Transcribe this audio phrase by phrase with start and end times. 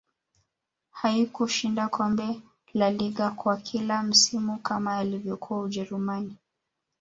[0.91, 2.41] haikushinda kombe
[2.73, 6.37] lalaliga kwa kila msimu kama alivyokuwa ujerumani